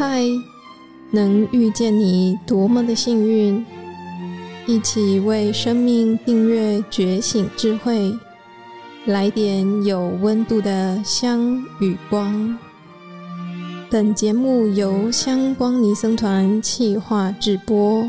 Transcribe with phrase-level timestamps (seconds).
[0.00, 0.24] 嗨，
[1.10, 3.62] 能遇见你多么的幸运！
[4.66, 8.10] 一起为生命订阅觉醒智慧，
[9.04, 12.58] 来点有温度的香与光。
[13.90, 18.08] 本节目由香光尼僧团企划制播。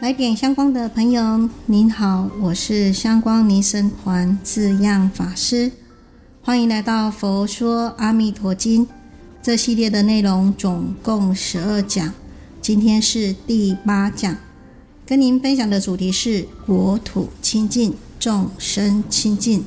[0.00, 5.70] 来点香光的朋友，您好，我是香光尼僧团字样法师，
[6.46, 8.86] 欢迎来到《佛说阿弥陀经》
[9.42, 12.12] 这系列的内容，总共十二讲，
[12.60, 14.36] 今天是第八讲，
[15.06, 19.64] 跟您分享的主题是国土清净，众生清净。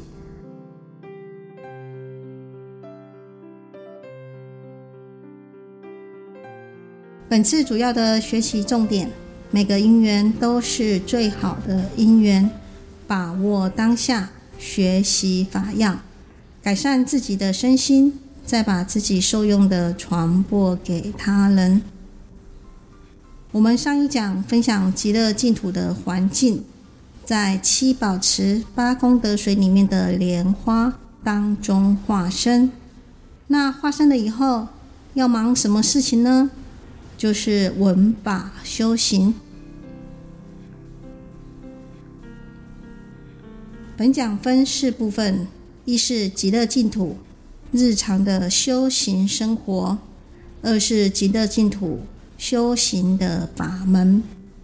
[7.28, 9.10] 本次主要的学习重点。
[9.50, 12.48] 每个因缘都是最好的因缘，
[13.08, 16.02] 把握当下，学习法样，
[16.68, 21.82] 改善自己的身心，再把自己受用的传播给他人。
[23.54, 26.66] 我们上一讲分享极乐净土的环境，
[27.24, 32.70] 在七宝池八功德水里面的莲花当中化身。
[33.48, 34.68] 那化身了以后，
[35.14, 36.52] 要忙什么事情呢？
[37.18, 39.34] 就是闻法修行。
[43.96, 45.48] 本讲分四部分：
[45.88, 47.16] 一是极乐净土
[47.72, 49.98] 日常的修行生活；
[50.62, 52.02] 二是极乐净土
[52.38, 54.22] 修行的法门；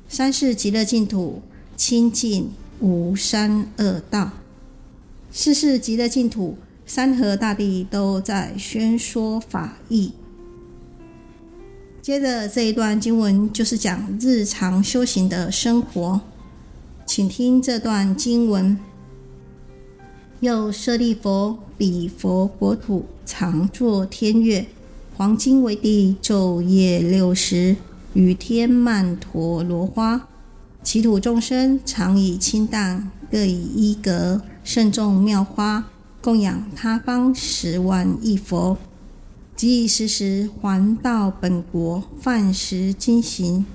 [0.10, 1.42] 三是极乐净土
[1.78, 4.32] 清净无三恶道；
[5.32, 10.12] 四是极乐净土山河大地都在宣说法义。
[12.02, 16.20] 接着这一段经文就是讲日常修行的生活，
[17.06, 18.78] 请听这段经文：
[20.44, 24.68] 又舍利佛，彼佛国土常作天乐，
[25.16, 27.78] 黄金为地，昼夜六时，
[28.14, 30.28] 雨天曼陀罗花，
[30.84, 35.86] 其土众生常以清淡，各以一格慎重妙花，
[36.20, 38.78] 供养他方十万亿佛。
[39.56, 43.66] 即以时时还到本国，饭食精行。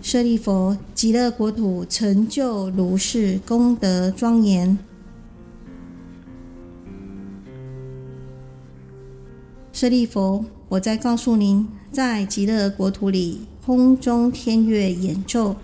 [0.00, 4.78] 舍利佛，极乐国土成就如是功德庄严。
[9.72, 15.56] 舍利佛，我在告诉您，在极乐国土里，空中天乐演奏，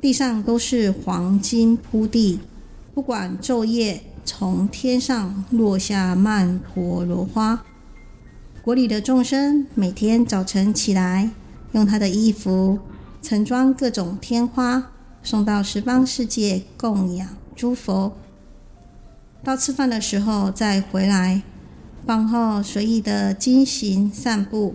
[0.00, 2.38] 地上都是黄金铺地，
[2.94, 7.64] 不管昼夜，从天上落下曼陀罗花。
[8.62, 11.30] 国里的众生每天早晨起来，
[11.72, 12.78] 用他的衣服
[13.22, 17.26] 盛装各种天花，送到十方世界供养
[17.56, 18.12] 诸佛。
[19.42, 21.42] 到吃饭的时候再回来，
[22.06, 24.74] 饭后随意的经行散步。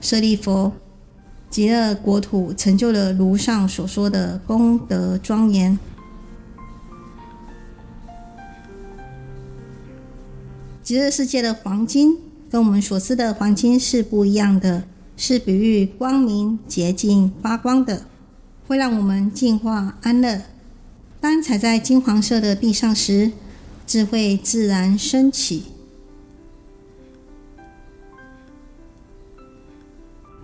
[0.00, 0.72] 舍利佛，
[1.48, 5.78] 极乐国土成就了如上所说的功德庄严。
[10.82, 12.18] 极乐世界的黄金。
[12.50, 14.84] 跟我们所知的黄金是不一样的，
[15.16, 18.04] 是比喻光明、洁净、发光的，
[18.68, 20.42] 会让我们净化、安乐。
[21.18, 23.32] 当踩在金黄色的地上时，
[23.86, 25.71] 智慧自然升起。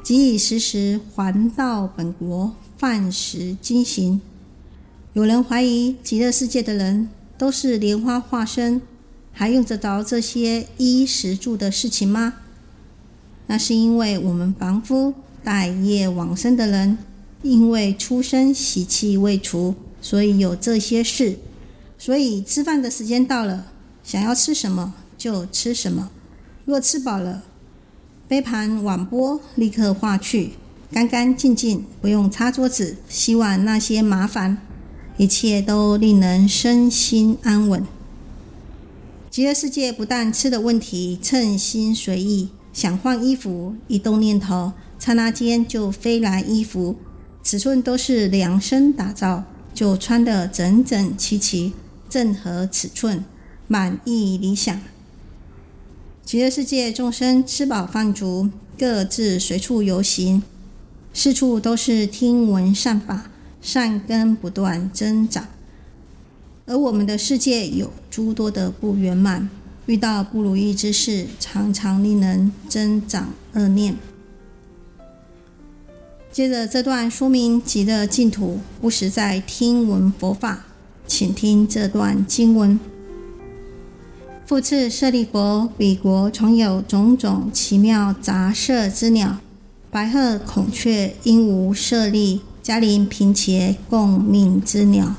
[0.08, 4.22] 即以时时还到本国，饭食精行。
[5.12, 8.80] 有人怀疑极乐世界的人都是莲花化身。
[9.32, 12.36] 还用得着这些衣食住的事情吗？
[13.48, 15.12] 那是因为我们凡夫
[15.44, 16.96] 待业往生的人，
[17.42, 21.38] 因为出生习气未除，所以有这些事。
[21.98, 23.66] 所以吃饭的时间到了，
[24.02, 26.10] 想要吃什么就吃什么。
[26.64, 27.44] 若吃饱了，
[28.28, 30.50] 杯盘碗钵立刻化去，
[30.92, 34.58] 干干净净，不用擦桌子、洗碗那些麻烦，
[35.16, 37.86] 一切都令人身心安稳。
[39.30, 46.96] 极乐世界不但吃的问题称心随意，想换衣服，一动念头，刹那间就飞来衣服，
[47.42, 51.72] 尺寸都是量身打造，就穿得整整齐齐，
[52.10, 53.24] 正合尺寸，
[53.66, 54.78] 满意理想。
[56.28, 60.42] 极乐世界众生吃饱饭足，各自随处游行，
[61.14, 63.30] 四处都是听闻善法，
[63.62, 65.48] 善根不断增长。
[66.66, 69.48] 而我们的世界有诸多的不圆满，
[69.86, 73.96] 遇到不如意之事，常常令人增长恶念。
[76.30, 80.66] 接着这段说明极乐净土不时在听闻佛法，
[81.06, 82.78] 请听这段经文：
[84.48, 89.36] 复次，舍利佛，彼国从有种种奇妙杂色之鸟，
[89.90, 95.16] 白鹤、孔雀、鹦鹉、舍利、嘉陵、平茄，共命之鸟。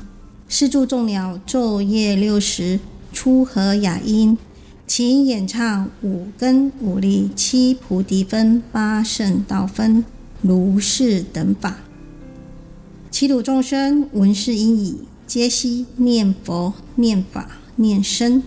[0.48, 2.80] 是诸众鸟昼夜六时
[3.12, 4.36] 出和雅音，
[4.88, 10.04] 其演唱五根五力七菩提分八圣道分
[10.42, 11.76] 如是等法。
[13.12, 18.42] 其土众生闻是音已，皆悉念佛、念法、念僧。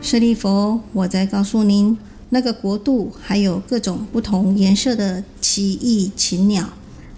[0.00, 1.96] 舍利佛，我在告诉您，
[2.28, 6.68] 那个国度还有各种不同颜色的奇异禽鸟，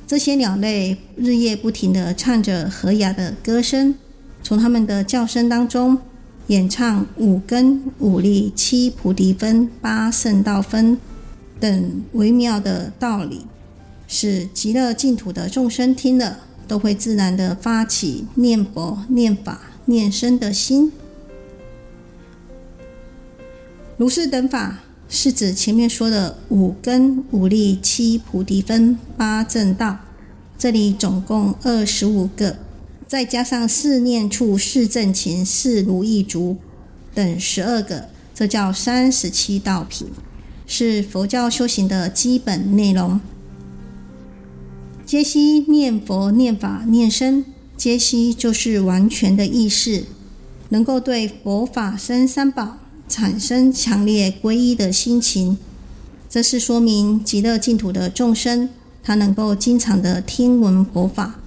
[0.07, 3.95] 这些鸟类日夜不停地唱着和雅的歌声，
[4.43, 5.99] 从它们的叫声当中
[6.47, 10.99] 演唱五根、五力、七菩提分、八圣道分
[11.61, 13.43] 等微妙的道理，
[14.07, 20.91] 使极乐净土的众生听了，都会自然地发起念佛、念法、念僧的心。
[23.99, 24.79] 如是等法，
[25.09, 29.99] 是指前面说的五根、五力、七菩提分、八正道，
[30.57, 32.59] 这里总共二十五个，
[33.09, 36.57] 再加上四念处、四正勤、四如意足
[37.13, 40.07] 等十二个，这叫三十七道品，
[40.65, 43.21] 是佛教修行的基本内容。
[45.05, 47.45] 皆悉念佛、念法、念僧，
[47.77, 50.05] 皆悉就是完全的意识，
[50.69, 52.79] 能够对佛法僧三宝。
[53.09, 55.57] 产生强烈皈依的心情，
[56.29, 58.69] 这是说明极乐净土的众生，
[59.03, 61.41] 他能够经常的听闻佛法，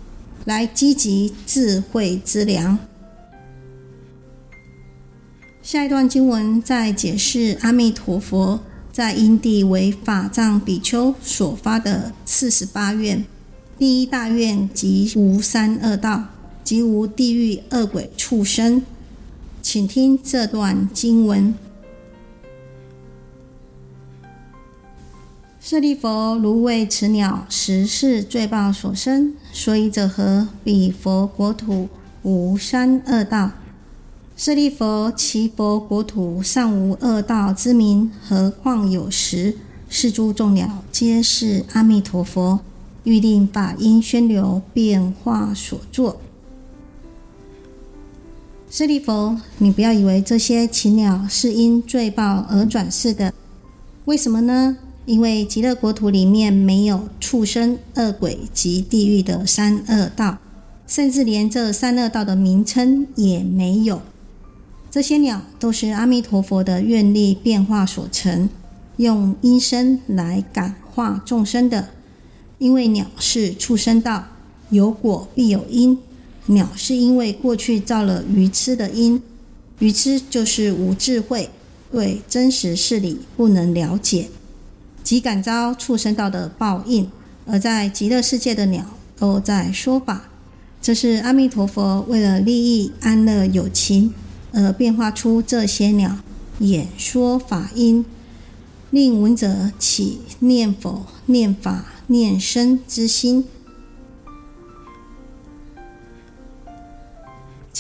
[0.46, 2.80] 来积集智慧之粮。
[5.62, 8.60] 下一段经文在解释阿弥陀佛
[8.92, 13.24] 在因地为法藏比丘所发的四十八愿，
[13.78, 16.26] 第一大愿即无三恶道，
[16.64, 18.82] 即无地狱、恶鬼、畜生。
[19.62, 21.54] 请听这段经文：
[25.60, 26.08] 舍利弗，
[26.42, 30.48] 如为此鸟十世罪报所生，所以者何？
[30.64, 31.88] 彼佛国土
[32.24, 33.52] 无三恶道。
[34.36, 39.56] 舍利弗，其佛国土尚无恶道之名，何况有十？
[39.88, 42.62] 是诸众鸟皆是阿弥陀佛
[43.04, 46.20] 欲令法音宣流变化所作。
[48.72, 53.34] 舍利弗，你不要以为这些禽鸟是因罪报而转世的。
[54.06, 54.78] 为什么呢？
[55.06, 60.38] 因为极乐国土里面没有畜生、恶鬼及地狱的三恶道，
[60.88, 64.02] 甚至连这三恶道的名称也没有。
[64.90, 68.48] 这些鸟都是阿弥陀佛的愿力变化所成，
[68.96, 71.90] 用音声来感化众生的。
[72.58, 74.28] 因为鸟是畜生道，
[74.70, 76.00] 有果必有因。
[76.52, 79.22] 鸟是因为过去造了愚痴的因，
[79.80, 81.50] 愚痴就是无智慧，
[81.92, 84.30] 对真实事理不能了解，
[85.04, 87.10] 即感遭畜生道的报应。
[87.48, 88.86] 而在极乐世界的鸟
[89.18, 90.30] 都在说法，
[90.82, 94.14] 这是阿弥陀佛为了利益安乐有情
[94.52, 96.18] 而变化出这些鸟
[96.60, 98.06] 演说法音，
[98.92, 103.46] 令闻者起念佛、念法、念僧之心。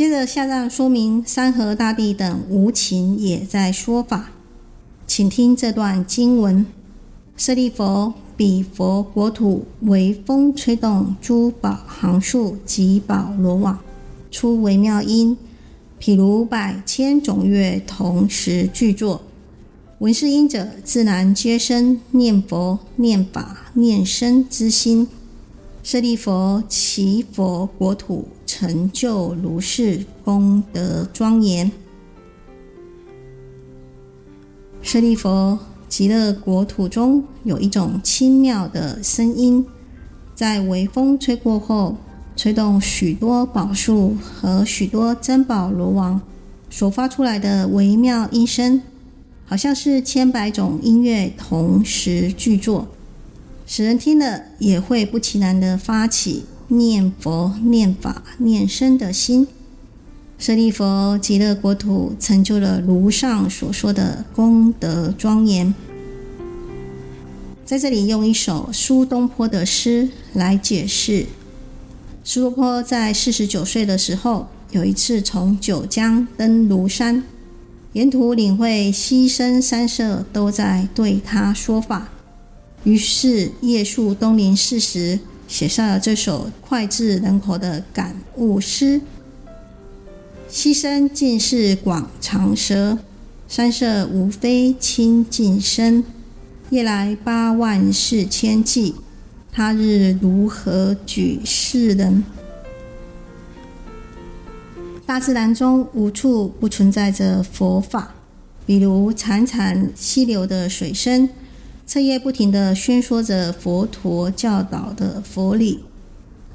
[0.01, 4.31] 接着下让说明山河大地等无情也在说法，
[5.05, 6.65] 请听这段经文：
[7.37, 13.77] 舍利弗，彼佛国土为风吹动珠宝行树及宝罗网，
[14.31, 15.37] 出微妙音，
[15.99, 19.21] 譬如百千种乐同时具作。
[19.99, 25.07] 闻是音者，自然皆生念佛、念法、念僧之心。
[25.83, 31.71] 舍利弗，其佛国土成就如是功德庄严。
[34.83, 35.57] 舍利弗，
[35.89, 39.65] 极乐国土中有一种轻妙的声音，
[40.35, 41.97] 在微风吹过后，
[42.35, 46.21] 吹动许多宝树和许多珍宝罗网
[46.69, 48.83] 所发出来的微妙音声，
[49.45, 52.87] 好像是千百种音乐同时具作。
[53.73, 59.47] 使人听了也会不其然的发起念佛、念法、念僧的心。
[60.37, 65.73] 舍利佛，极乐国土成就了如上所说的功德庄严。
[67.63, 71.27] 在这里用一首苏东坡的诗来解释：
[72.25, 77.23] 苏东坡在四十九岁的时候，有一次从九江登庐山，
[77.93, 82.09] 沿途领会溪声山色都在对他说法。
[82.83, 89.01] 于是夜宿东林寺时，写下了这首脍炙人口的感悟诗
[90.49, 92.97] ：“溪声尽是广长舌，
[93.47, 96.03] 山色无非清净身。
[96.71, 98.95] 夜来八万四千计，
[99.51, 102.23] 他日如何举世人？
[105.05, 108.15] 大自然中无处不存在着佛法，
[108.65, 111.27] 比如潺潺溪流的水声，
[111.93, 115.79] 彻夜不停地宣说着佛陀教导的佛理；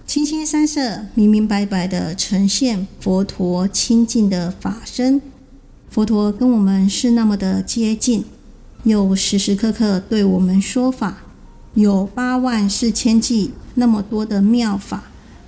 [0.07, 5.21] 清清三色，明明白白地呈现佛陀清净的法身。
[5.91, 8.25] 佛陀跟我们是那么的接近。
[8.85, 11.19] 又时时刻刻对我们说法，
[11.75, 15.03] 有八万四千计那么多的妙法，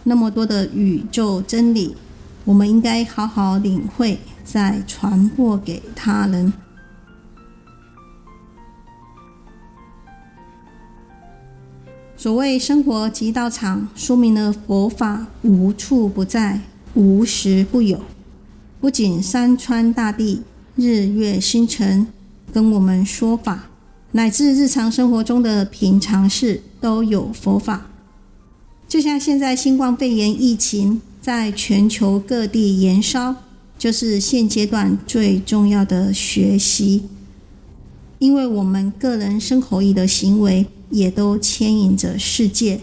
[0.05, 1.97] 那么多的宇宙真理，
[2.45, 6.53] 我们应该好好领会，再传播给他人。
[12.19, 16.61] 所谓生活即道场，说明了佛法无处不在，
[16.95, 18.01] 无时不有。
[18.81, 20.43] 不仅山川大地、
[20.75, 22.09] 日月星辰。
[22.53, 23.69] 跟我们说法，
[24.13, 27.89] 乃至日常生活中的平常事都有佛法。
[28.89, 33.37] 就像现在新冠肺炎疫情在全球各地延烧，
[33.79, 37.03] 就是现阶段最重要的学习。
[38.19, 42.81] 因为我们个人身口意的行为也都牵引着世界，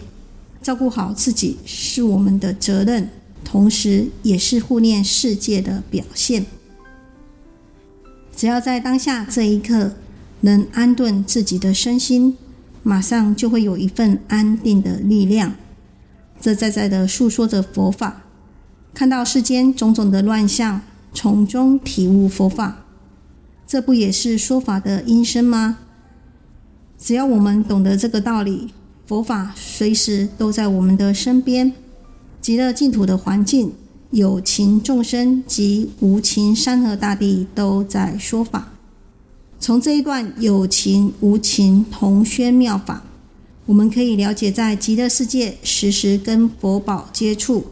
[0.62, 3.08] 照顾好自己是我们的责任，
[3.44, 6.46] 同时也是护念世界的表现。
[8.34, 9.92] 只要在当下这一刻
[10.40, 12.36] 能安顿自己的身心，
[12.82, 15.54] 马上就会有一份安定的力量。
[16.40, 18.24] 这在在的诉说着佛法，
[18.92, 20.82] 看到世间种种的乱象，
[21.14, 22.84] 从中体悟佛法，
[23.66, 25.78] 这不也是说法的音声吗？
[26.98, 28.68] 只要我们懂得这个道理，
[29.06, 31.72] 佛法随时都在我们的身边，
[32.40, 33.72] 极乐净土的环境。
[34.12, 38.72] 有情众生及无情山河大地都在说法。
[39.58, 43.02] 从这一段有情无情同宣妙法，
[43.66, 47.66] 我们可以了解，在极乐世界时时跟佛宝接触，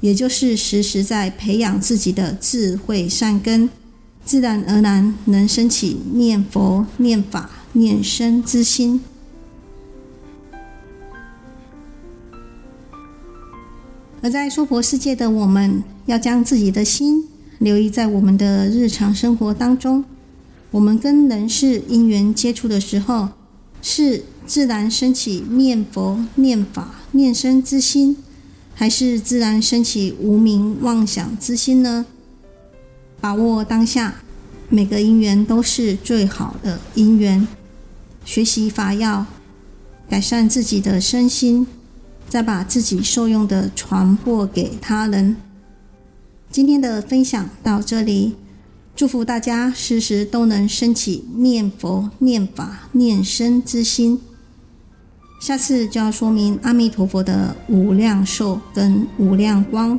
[0.00, 3.68] 也就是时时在培养自己的智慧善根，
[4.24, 9.00] 自然而然能升起念佛、念法、念生之心。
[14.20, 20.04] 而在娑婆世界的我们，要将自己的心留意在我们的日常生活当中。
[20.72, 23.28] 我们跟人事因缘接触的时候，
[23.80, 28.16] 是自然升起念佛、念法、念僧之心，
[28.74, 32.04] 还是自然升起无名妄想之心呢？
[33.20, 34.16] 把握当下，
[34.68, 37.46] 每个因缘都是最好的因缘。
[38.28, 39.24] 学习法要，
[40.06, 41.66] 改善自己的身心。
[42.28, 45.34] 再把自己受用的传播给他人。
[46.50, 48.34] 今天的分享到这里，
[48.94, 54.20] 祝福大家时时都能升起念佛、念法、念僧之心。
[55.40, 59.98] 下次就要说明阿弥陀佛的无量寿跟无量光。